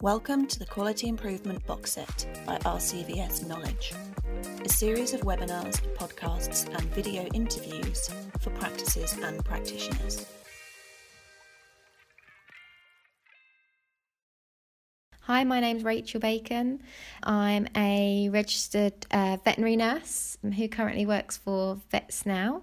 Welcome 0.00 0.46
to 0.46 0.60
the 0.60 0.64
Quality 0.64 1.08
Improvement 1.08 1.66
Box 1.66 1.94
Set 1.94 2.44
by 2.46 2.56
RCVS 2.58 3.48
Knowledge, 3.48 3.92
a 4.64 4.68
series 4.68 5.12
of 5.12 5.22
webinars, 5.22 5.80
podcasts, 5.96 6.72
and 6.72 6.82
video 6.94 7.24
interviews 7.34 8.08
for 8.38 8.50
practices 8.50 9.18
and 9.20 9.44
practitioners. 9.44 10.24
Hi, 15.22 15.42
my 15.42 15.58
name's 15.58 15.82
Rachel 15.82 16.20
Bacon. 16.20 16.80
I'm 17.24 17.66
a 17.74 18.28
registered 18.28 19.04
uh, 19.10 19.38
veterinary 19.44 19.74
nurse 19.74 20.38
who 20.56 20.68
currently 20.68 21.06
works 21.06 21.36
for 21.36 21.80
Vets 21.90 22.24
Now. 22.24 22.62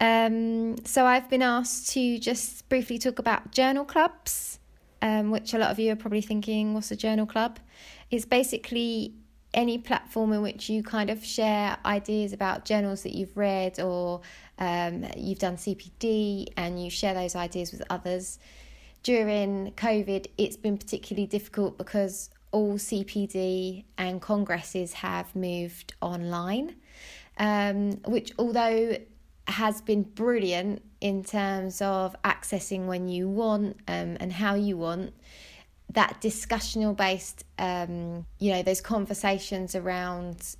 Um, 0.00 0.82
so 0.86 1.04
I've 1.04 1.28
been 1.28 1.42
asked 1.42 1.90
to 1.90 2.18
just 2.18 2.66
briefly 2.70 2.98
talk 2.98 3.18
about 3.18 3.52
journal 3.52 3.84
clubs 3.84 4.58
um, 5.02 5.30
which 5.30 5.54
a 5.54 5.58
lot 5.58 5.70
of 5.70 5.78
you 5.78 5.92
are 5.92 5.96
probably 5.96 6.20
thinking, 6.20 6.74
what's 6.74 6.90
a 6.90 6.96
journal 6.96 7.26
club? 7.26 7.58
It's 8.10 8.24
basically 8.24 9.14
any 9.54 9.78
platform 9.78 10.32
in 10.32 10.42
which 10.42 10.68
you 10.68 10.82
kind 10.82 11.10
of 11.10 11.24
share 11.24 11.78
ideas 11.84 12.32
about 12.32 12.64
journals 12.64 13.02
that 13.02 13.14
you've 13.14 13.36
read 13.36 13.80
or 13.80 14.20
um, 14.58 15.06
you've 15.16 15.38
done 15.38 15.56
CPD 15.56 16.48
and 16.56 16.82
you 16.82 16.90
share 16.90 17.14
those 17.14 17.34
ideas 17.34 17.72
with 17.72 17.82
others. 17.88 18.38
During 19.02 19.72
COVID, 19.72 20.26
it's 20.36 20.56
been 20.56 20.76
particularly 20.76 21.26
difficult 21.26 21.78
because 21.78 22.30
all 22.50 22.74
CPD 22.74 23.84
and 23.96 24.20
congresses 24.20 24.92
have 24.94 25.34
moved 25.34 25.94
online, 26.00 26.76
um, 27.38 27.92
which, 28.04 28.32
although 28.38 28.96
has 29.48 29.80
been 29.80 30.02
brilliant 30.02 30.82
in 31.00 31.24
terms 31.24 31.80
of 31.80 32.14
accessing 32.22 32.86
when 32.86 33.08
you 33.08 33.28
want 33.28 33.76
um, 33.88 34.16
and 34.20 34.32
how 34.32 34.54
you 34.54 34.76
want. 34.76 35.14
That 35.90 36.20
discussional 36.20 36.94
based 36.94 37.44
um, 37.58 38.26
you 38.38 38.52
know 38.52 38.62
those 38.62 38.82
conversations 38.82 39.74
around 39.74 40.56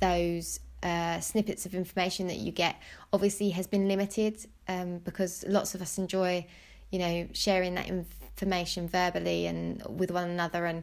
those 0.00 0.58
uh, 0.82 1.20
snippets 1.20 1.64
of 1.64 1.74
information 1.74 2.26
that 2.26 2.36
you 2.36 2.50
get 2.50 2.80
obviously 3.12 3.50
has 3.50 3.66
been 3.66 3.88
limited 3.88 4.44
um, 4.66 4.98
because 4.98 5.44
lots 5.46 5.74
of 5.74 5.82
us 5.82 5.98
enjoy 5.98 6.44
you 6.90 6.98
know 6.98 7.28
sharing 7.32 7.74
that 7.76 7.88
information 7.88 8.88
verbally 8.88 9.46
and 9.46 9.82
with 9.88 10.10
one 10.10 10.28
another. 10.28 10.66
And 10.66 10.82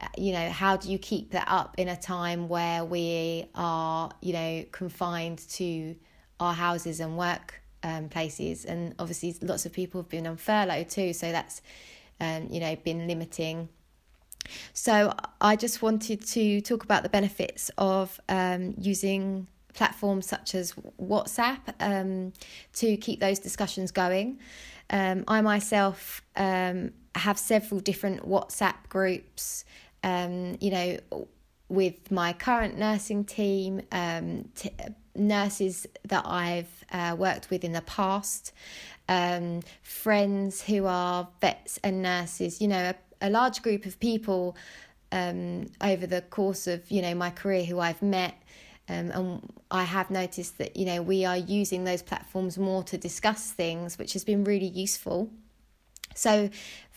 uh, 0.00 0.06
you 0.16 0.32
know 0.32 0.48
how 0.48 0.78
do 0.78 0.90
you 0.90 0.98
keep 0.98 1.32
that 1.32 1.46
up 1.46 1.74
in 1.76 1.88
a 1.88 1.96
time 1.96 2.48
where 2.48 2.86
we 2.86 3.50
are 3.54 4.10
you 4.22 4.32
know 4.32 4.64
confined 4.72 5.46
to 5.50 5.94
our 6.40 6.54
houses 6.54 7.00
and 7.00 7.16
work 7.16 7.62
um, 7.82 8.08
places. 8.08 8.64
And 8.64 8.94
obviously, 8.98 9.36
lots 9.42 9.66
of 9.66 9.72
people 9.72 10.00
have 10.00 10.08
been 10.08 10.26
on 10.26 10.36
furlough 10.36 10.84
too, 10.84 11.12
so 11.12 11.30
that's 11.30 11.62
um, 12.20 12.48
you 12.50 12.60
know 12.60 12.74
been 12.76 13.06
limiting. 13.06 13.68
So 14.72 15.14
I 15.40 15.56
just 15.56 15.82
wanted 15.82 16.26
to 16.26 16.60
talk 16.60 16.84
about 16.84 17.02
the 17.02 17.08
benefits 17.08 17.70
of 17.78 18.20
um, 18.28 18.74
using 18.78 19.46
platforms 19.72 20.26
such 20.26 20.54
as 20.54 20.72
WhatsApp 21.00 21.60
um, 21.80 22.32
to 22.74 22.96
keep 22.96 23.20
those 23.20 23.38
discussions 23.38 23.90
going. 23.90 24.38
Um, 24.90 25.24
I 25.26 25.40
myself 25.40 26.22
um, 26.36 26.92
have 27.14 27.38
several 27.38 27.80
different 27.80 28.28
WhatsApp 28.28 28.88
groups. 28.88 29.64
Um, 30.02 30.58
you 30.60 30.70
know, 30.70 31.26
with 31.68 32.10
my 32.10 32.34
current 32.34 32.78
nursing 32.78 33.24
team, 33.24 33.80
um, 33.90 34.50
t- 34.54 34.70
nurses 35.14 35.86
that 36.04 36.24
I've 36.26 36.84
uh, 36.92 37.16
worked 37.18 37.50
with 37.50 37.64
in 37.64 37.72
the 37.72 37.82
past, 37.82 38.52
um, 39.08 39.60
friends 39.82 40.62
who 40.62 40.86
are 40.86 41.28
vets 41.40 41.78
and 41.82 42.02
nurses, 42.02 42.60
you 42.60 42.68
know, 42.68 42.94
a, 43.20 43.28
a 43.28 43.30
large 43.30 43.62
group 43.62 43.86
of 43.86 43.98
people 44.00 44.56
um, 45.12 45.66
over 45.80 46.06
the 46.06 46.22
course 46.22 46.66
of, 46.66 46.90
you 46.90 47.02
know, 47.02 47.14
my 47.14 47.30
career 47.30 47.64
who 47.64 47.78
I've 47.80 48.02
met. 48.02 48.34
Um, 48.88 49.10
and 49.12 49.52
I 49.70 49.84
have 49.84 50.10
noticed 50.10 50.58
that, 50.58 50.76
you 50.76 50.84
know, 50.84 51.00
we 51.00 51.24
are 51.24 51.36
using 51.36 51.84
those 51.84 52.02
platforms 52.02 52.58
more 52.58 52.82
to 52.84 52.98
discuss 52.98 53.50
things, 53.50 53.96
which 53.96 54.12
has 54.12 54.24
been 54.24 54.44
really 54.44 54.66
useful. 54.66 55.30
So, 56.14 56.50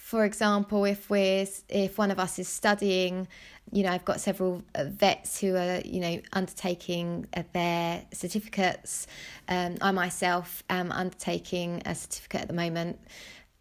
for 0.08 0.24
example, 0.24 0.86
if 0.86 1.10
we're 1.10 1.46
if 1.68 1.98
one 1.98 2.12
of 2.12 2.18
us 2.18 2.40
is 2.40 2.48
studying, 2.48 3.28
you 3.74 3.84
know, 3.84 3.92
I've 3.92 4.06
got 4.06 4.22
several 4.22 4.64
uh, 4.74 4.86
vets 4.86 5.42
who 5.42 5.54
are 5.58 5.82
you 5.84 6.00
know 6.00 6.22
undertaking 6.32 7.28
uh, 7.36 7.44
their 7.52 8.06
certificates. 8.14 9.06
Um, 9.50 9.76
I 9.82 9.92
myself 9.92 10.64
am 10.70 10.94
undertaking 10.94 11.82
a 11.86 11.94
certificate 11.94 12.40
at 12.44 12.48
the 12.48 12.54
moment, 12.54 13.02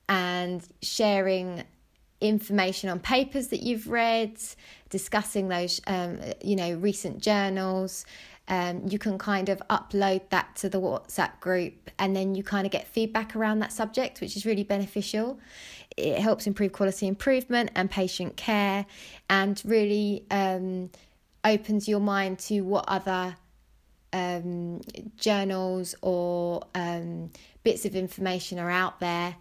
and 0.09 0.63
sharing 0.83 1.65
information 2.21 2.91
on 2.91 3.01
papers 3.01 3.49
that 3.49 3.65
you've 3.65 3.89
read, 3.89 4.39
discussing 4.89 5.49
those 5.49 5.81
um, 5.89 6.21
you 6.45 6.55
know 6.55 6.75
recent 6.75 7.21
journals. 7.21 8.07
Um, 8.49 8.83
you 8.89 8.99
can 8.99 9.19
kind 9.19 9.49
of 9.49 9.61
upload 9.69 10.29
that 10.31 10.55
to 10.57 10.69
the 10.69 10.81
WhatsApp 10.81 11.41
group 11.41 11.91
and 11.99 12.15
then 12.15 12.37
you 12.37 12.45
kind 12.45 12.65
of 12.65 12.71
get 12.71 12.87
feedback 12.87 13.35
around 13.35 13.59
that 13.59 13.73
subject, 13.73 14.21
which 14.21 14.37
is 14.37 14.47
really 14.47 14.63
beneficial 14.63 15.41
it 15.97 16.19
helps 16.19 16.47
improve 16.47 16.73
quality 16.73 17.07
improvement 17.07 17.71
and 17.75 17.91
patient 17.91 18.37
care 18.37 18.87
and 19.31 19.63
really 19.65 20.25
um, 20.31 20.91
opens 21.45 21.89
your 21.89 22.01
mind 22.01 22.39
to 22.39 22.61
what 22.61 22.85
other 22.87 23.37
um, 24.13 24.81
journals 25.17 25.95
or 26.03 26.63
um, 26.75 27.31
bits 27.63 27.85
of 27.85 27.97
information 27.97 28.59
are 28.59 28.71
out 28.71 29.01
there. 29.01 29.37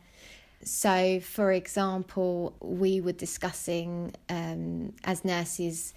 So, 0.64 1.20
for 1.20 1.52
example, 1.52 2.56
we 2.62 3.02
were 3.02 3.12
discussing 3.12 4.14
um, 4.30 4.94
as 5.04 5.24
nurses 5.24 5.94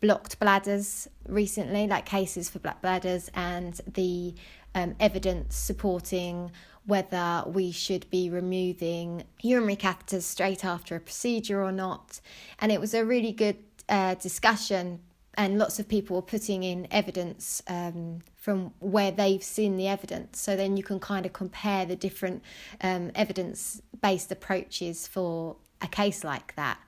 blocked 0.00 0.38
bladders 0.38 1.08
recently, 1.26 1.86
like 1.86 2.06
cases 2.06 2.48
for 2.48 2.58
blocked 2.58 2.82
bladders, 2.82 3.30
and 3.34 3.80
the 3.94 4.34
um, 4.74 4.94
evidence 5.00 5.56
supporting 5.56 6.50
whether 6.86 7.44
we 7.46 7.70
should 7.70 8.08
be 8.10 8.30
removing 8.30 9.24
urinary 9.42 9.76
catheters 9.76 10.22
straight 10.22 10.64
after 10.64 10.96
a 10.96 11.00
procedure 11.00 11.62
or 11.62 11.72
not. 11.72 12.20
And 12.58 12.72
it 12.72 12.80
was 12.80 12.94
a 12.94 13.04
really 13.04 13.32
good 13.32 13.58
uh, 13.88 14.14
discussion, 14.14 15.00
and 15.34 15.58
lots 15.58 15.78
of 15.78 15.88
people 15.88 16.16
were 16.16 16.22
putting 16.22 16.62
in 16.62 16.88
evidence 16.90 17.62
um, 17.68 18.20
from 18.36 18.72
where 18.80 19.10
they've 19.10 19.42
seen 19.42 19.76
the 19.76 19.86
evidence. 19.88 20.40
So 20.40 20.56
then 20.56 20.76
you 20.76 20.82
can 20.82 20.98
kind 20.98 21.26
of 21.26 21.32
compare 21.32 21.84
the 21.84 21.96
different 21.96 22.42
um, 22.80 23.10
evidence 23.14 23.82
based 24.00 24.32
approaches 24.32 25.06
for 25.06 25.56
a 25.82 25.86
case 25.86 26.24
like 26.24 26.54
that. 26.56 26.78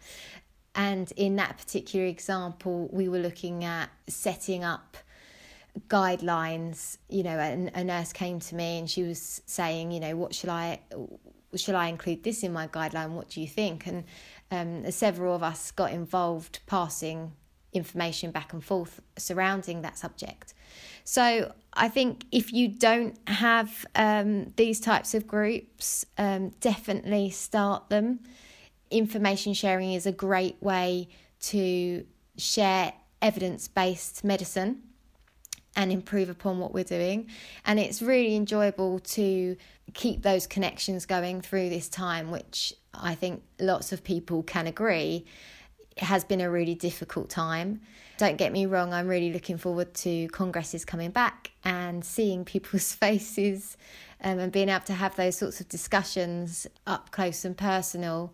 And 0.75 1.13
in 1.17 1.37
that 1.37 1.59
particular 1.59 2.07
example, 2.07 2.89
we 2.93 3.09
were 3.09 3.19
looking 3.19 3.65
at 3.65 3.91
setting 4.09 4.65
up 4.65 4.97
guidelines 5.89 6.99
you 7.09 7.23
know 7.23 7.39
and 7.39 7.71
a 7.75 7.83
nurse 7.83 8.13
came 8.13 8.39
to 8.39 8.55
me 8.55 8.79
and 8.79 8.91
she 8.91 9.03
was 9.05 9.41
saying 9.47 9.91
you 9.91 9.99
know 9.99 10.15
what 10.15 10.35
shall 10.35 10.51
i 10.51 10.79
shall 11.55 11.77
i 11.77 11.87
include 11.87 12.23
this 12.23 12.43
in 12.43 12.53
my 12.53 12.67
guideline? 12.69 13.11
What 13.11 13.29
do 13.31 13.41
you 13.41 13.49
think? 13.49 13.87
And 13.87 14.05
um, 14.51 14.91
several 14.91 15.35
of 15.35 15.43
us 15.43 15.71
got 15.71 15.93
involved 15.93 16.61
passing 16.67 17.33
information 17.73 18.31
back 18.31 18.53
and 18.53 18.63
forth 18.63 19.01
surrounding 19.17 19.83
that 19.83 19.99
subject. 19.99 20.55
So 21.05 21.53
i 21.75 21.89
think 21.89 22.25
if 22.31 22.53
you 22.53 22.69
don't 22.69 23.17
have 23.27 23.87
um, 23.95 24.53
these 24.57 24.79
types 24.79 25.15
of 25.15 25.27
groups 25.27 26.05
um, 26.19 26.51
definitely 26.61 27.31
start 27.31 27.89
them 27.89 28.21
information 28.93 29.55
sharing 29.55 29.93
is 29.93 30.07
a 30.07 30.13
great 30.13 30.57
way 30.63 31.09
to 31.41 32.05
share 32.37 32.93
evidence-based 33.21 34.25
medicine 34.25 34.83
and 35.75 35.91
improve 35.91 36.29
upon 36.29 36.59
what 36.59 36.75
we're 36.75 36.85
doing. 36.85 37.29
And 37.65 37.79
it's 37.79 38.03
really 38.03 38.37
enjoyable 38.37 38.99
to 39.01 39.57
keep 39.95 40.23
those 40.23 40.47
connections 40.47 41.07
going 41.07 41.41
through 41.41 41.71
this 41.71 41.89
time, 41.89 42.31
which 42.31 42.75
I 42.93 43.15
think 43.15 43.43
lots 43.59 43.93
of 43.93 44.05
people 44.05 44.43
can 44.43 44.67
agree 44.67 45.25
has 45.99 46.25
been 46.25 46.41
a 46.41 46.51
really 46.51 46.75
difficult 46.75 47.29
time. 47.29 47.81
Don't 48.19 48.37
get 48.37 48.53
me 48.53 48.67
wrong, 48.67 48.93
I'm 48.93 49.09
really 49.09 49.33
looking 49.33 49.59
forward 49.59 49.95
to 49.95 50.29
congresses 50.29 50.85
coming 50.85 51.11
back 51.11 51.51
and 51.65 52.05
seeing 52.05 52.45
people's 52.53 52.93
faces 52.95 53.77
um, 54.23 54.39
and 54.39 54.53
being 54.53 54.69
able 54.69 54.85
to 54.87 54.95
have 54.95 55.17
those 55.17 55.37
sorts 55.37 55.61
of 55.61 55.69
discussions 55.69 56.67
up 56.87 57.11
close 57.11 57.45
and 57.45 57.57
personal. 57.57 58.33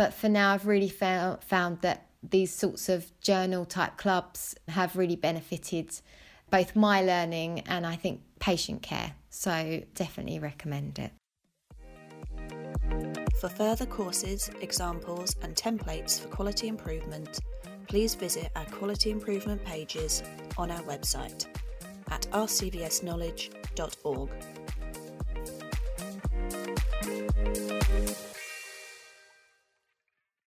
But 0.00 0.14
for 0.14 0.30
now, 0.30 0.54
I've 0.54 0.66
really 0.66 0.88
found, 0.88 1.44
found 1.44 1.82
that 1.82 2.06
these 2.22 2.54
sorts 2.54 2.88
of 2.88 3.12
journal 3.20 3.66
type 3.66 3.98
clubs 3.98 4.54
have 4.68 4.96
really 4.96 5.14
benefited 5.14 6.00
both 6.48 6.74
my 6.74 7.02
learning 7.02 7.64
and 7.66 7.86
I 7.86 7.96
think 7.96 8.22
patient 8.38 8.80
care. 8.80 9.12
So 9.28 9.82
definitely 9.94 10.38
recommend 10.38 10.98
it. 10.98 11.12
For 13.42 13.50
further 13.50 13.84
courses, 13.84 14.50
examples, 14.62 15.36
and 15.42 15.54
templates 15.54 16.18
for 16.18 16.28
quality 16.28 16.68
improvement, 16.68 17.38
please 17.86 18.14
visit 18.14 18.50
our 18.56 18.64
quality 18.64 19.10
improvement 19.10 19.62
pages 19.66 20.22
on 20.56 20.70
our 20.70 20.82
website 20.84 21.44
at 22.08 22.22
rcvsknowledge.org. 22.30 24.30